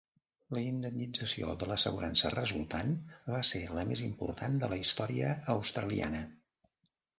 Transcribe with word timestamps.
La 0.57 0.61
indemnització 0.69 1.51
de 1.63 1.67
l'assegurança 1.71 2.31
resultant 2.37 2.95
va 3.35 3.43
ser 3.51 3.63
la 3.81 3.85
més 3.93 4.03
important 4.09 4.59
de 4.67 4.73
la 4.75 4.83
història 4.87 5.31
australiana. 5.59 6.27